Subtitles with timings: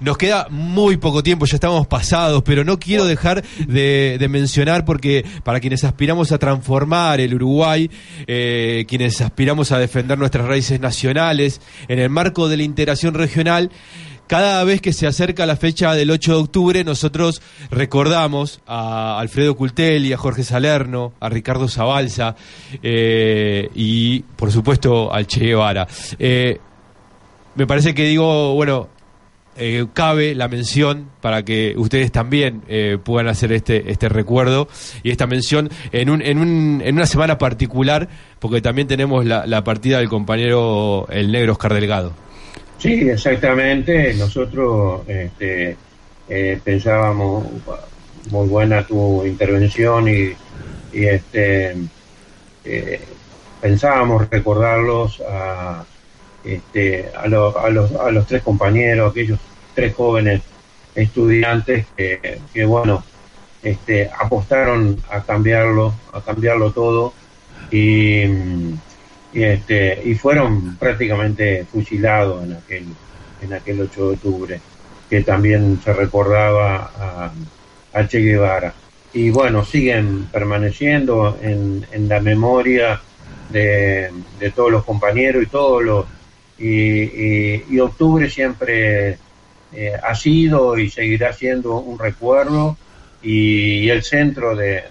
[0.00, 5.24] nos queda muy poco tiempo, ya estamos pasados, pero no quiero dejar de, mencionar porque
[5.44, 7.90] para quienes aspiramos a transformar el Uruguay,
[8.26, 13.70] eh, quienes aspiramos a defender nuestras raíces nacionales, en el marco de la integración regional,
[14.26, 19.54] cada vez que se acerca la fecha del 8 de octubre, nosotros recordamos a Alfredo
[19.54, 22.34] Cultelli, a Jorge Salerno, a Ricardo Zabalza
[22.82, 25.86] eh, y, por supuesto, al Che Guevara.
[26.18, 26.58] Eh,
[27.54, 28.88] me parece que digo, bueno,
[29.56, 32.62] eh, cabe la mención para que ustedes también
[33.04, 34.68] puedan hacer este, este recuerdo
[35.02, 39.64] y esta mención en, un, en, un, en una semana particular, porque también tenemos la,
[39.64, 42.12] partida del compañero el negro Oscar Delgado.
[42.78, 44.12] Sí, exactamente.
[44.14, 45.76] Nosotros este,
[46.28, 47.46] eh, pensábamos,
[48.30, 50.34] muy buena tu intervención y,
[50.92, 51.74] este,
[52.64, 53.00] eh,
[53.60, 55.84] pensábamos recordarlos a,
[56.44, 59.38] este, a, los, a los tres compañeros, aquellos
[59.74, 60.42] tres jóvenes
[60.94, 63.04] estudiantes que, bueno,
[63.62, 67.12] este, apostaron a cambiarlo, a cambiarlo todo
[67.70, 68.22] y
[69.32, 72.84] este, fueron prácticamente fusilados en aquel,
[73.42, 74.60] en aquel 8 de octubre,
[75.10, 77.32] que también se recordaba
[77.92, 78.74] a, Che Guevara.
[79.12, 83.00] Y bueno, siguen permaneciendo en, la memoria
[83.50, 84.10] de,
[84.54, 86.06] todos los compañeros y todos los...
[86.58, 89.18] Y, octubre siempre
[89.74, 92.76] eh, ha sido y seguirá siendo un recuerdo
[93.22, 94.84] y, el centro de,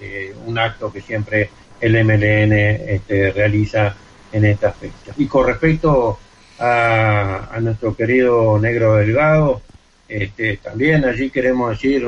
[0.00, 3.94] de un acto que siempre el MLN este, realiza
[4.32, 5.14] en estas fechas.
[5.18, 6.18] Y con respecto
[6.58, 9.62] a, nuestro querido Negro Delgado,
[10.08, 12.06] este, también allí queremos decir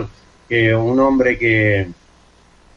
[0.48, 1.88] que un hombre que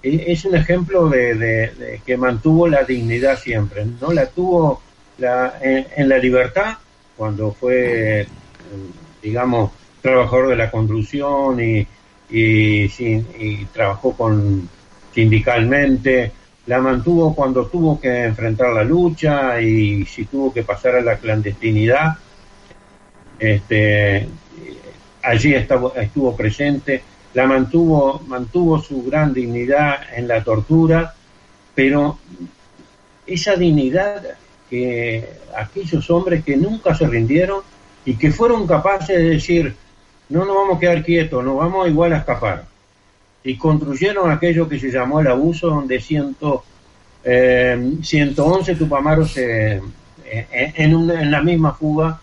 [0.01, 4.81] es un ejemplo de, que mantuvo la dignidad siempre, no la tuvo
[5.17, 6.77] la, en, la libertad
[7.17, 8.27] cuando fue,
[9.21, 11.87] digamos, trabajador de la construcción y,
[13.73, 14.67] trabajó con
[15.13, 16.31] sindicalmente
[16.65, 21.17] la mantuvo cuando tuvo que enfrentar la lucha y si tuvo que pasar a la
[21.17, 22.17] clandestinidad,
[23.37, 24.27] este,
[25.21, 27.03] allí estuvo, estuvo presente,
[27.35, 31.13] la mantuvo, mantuvo su gran dignidad en la tortura,
[31.75, 32.17] pero
[33.27, 34.23] esa dignidad
[34.69, 37.61] que aquellos hombres que nunca se rindieron
[38.05, 39.75] y que fueron capaces de decir,
[40.29, 42.65] no nos vamos a quedar quietos, nos vamos igual a escapar
[43.43, 46.63] y construyeron aquello que se llamó el abuso, donde ciento,
[47.23, 49.81] eh, 111 tupamaros eh,
[50.31, 52.19] en, en, la misma fuga,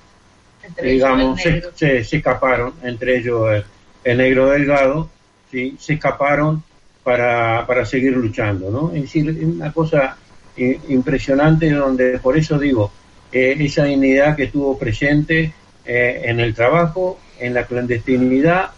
[0.82, 3.64] digamos, se, escaparon, entre ellos
[4.03, 5.09] el, negro delgado,
[5.50, 5.76] ¿sí?
[5.78, 6.62] se escaparon
[7.04, 8.93] para, para seguir luchando, ¿no?
[8.93, 10.16] Es decir, una cosa
[10.88, 12.91] impresionante donde, por eso digo,
[13.31, 15.53] eh, esa dignidad que estuvo presente
[15.84, 18.70] eh, en el trabajo, en la clandestinidad,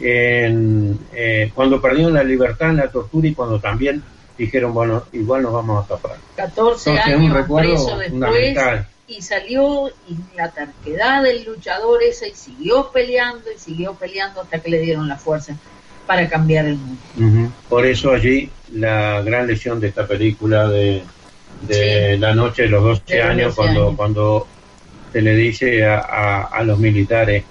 [0.00, 4.02] en, eh, cuando perdieron la libertad en la tortura y cuando también
[4.36, 6.16] dijeron, bueno, igual nos vamos a tapar.
[6.36, 8.56] 14 años preso después
[9.10, 14.60] y salió y la terquedad del luchador ese y siguió peleando y siguió peleando hasta
[14.60, 15.56] que le dieron la fuerza
[16.06, 17.52] para cambiar el mundo.
[17.68, 21.02] Por eso allí la gran lesión de esta película de,
[21.62, 24.46] de la noche de los 12 años, cuando, cuando
[25.12, 27.44] se le dice a, a los militares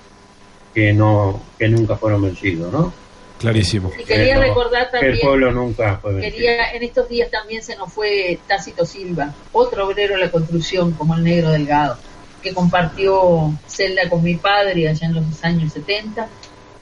[0.74, 2.94] que no que nunca fueron vencidos, ¿no?
[3.40, 3.92] Clarísimo.
[3.98, 5.14] Y quería recordar también.
[5.14, 6.34] el pueblo nunca fue vencido.
[6.34, 10.92] Quería, en estos días también se nos fue Tácito Silva, otro obrero de la construcción,
[10.92, 11.98] como el Negro Delgado,
[12.44, 16.28] que compartió celda con mi padre allá en los años 70.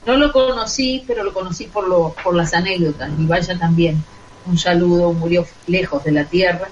[0.04, 3.10] No lo conocí, pero lo conocí por, lo, por las anécdotas.
[3.16, 4.02] Y vaya también
[4.46, 6.68] un saludo, murió lejos de la tierra.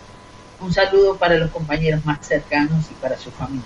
[0.61, 3.65] Un saludo para los compañeros más cercanos y para su familia.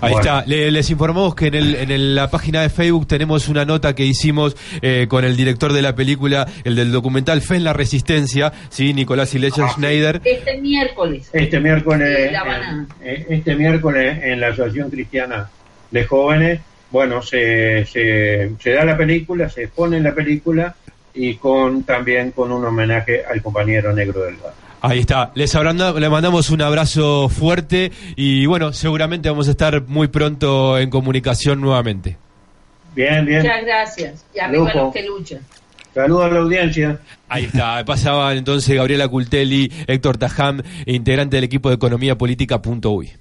[0.00, 0.44] Ahí está.
[0.46, 4.56] les informamos que en, el, en la página de Facebook tenemos una nota que hicimos
[4.82, 8.94] eh, con el director de la película, el del documental Fe en la Resistencia, ¿sí?
[8.94, 10.20] Nicolás Ilecha ah, Schneider.
[10.24, 11.30] Este miércoles.
[11.32, 12.32] Este miércoles,
[13.02, 15.50] en, este miércoles en la Asociación Cristiana
[15.90, 16.60] de Jóvenes,
[16.90, 20.74] bueno, se, se, se da la película, se expone la película
[21.14, 24.67] y con también con un homenaje al compañero negro del bar.
[24.80, 25.32] Ahí está.
[25.34, 30.90] Les, le mandamos un abrazo fuerte y bueno, seguramente vamos a estar muy pronto en
[30.90, 32.16] comunicación nuevamente.
[32.94, 33.42] Bien, bien.
[33.42, 34.24] Muchas gracias.
[34.34, 35.40] Y arriba los que luchan.
[35.94, 37.00] Saludos a la audiencia.
[37.28, 37.84] Ahí está.
[37.84, 43.12] Pasaba entonces Gabriela Cultelli, Héctor Tajam, integrante del equipo de Economía Política.uy.